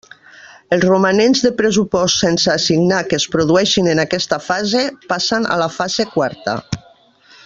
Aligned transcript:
Els 0.75 0.85
romanents 0.91 1.41
de 1.47 1.51
pressupost 1.59 2.23
sense 2.23 2.49
assignar 2.55 3.01
que 3.11 3.19
es 3.19 3.27
produeixin 3.37 3.91
en 3.93 4.03
aquesta 4.05 4.41
fase 4.49 4.83
passen 5.13 5.47
a 5.57 5.63
la 5.65 5.69
fase 5.79 6.07
quarta. 6.17 6.57